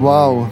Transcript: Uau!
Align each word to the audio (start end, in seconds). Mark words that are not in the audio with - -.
Uau! 0.00 0.48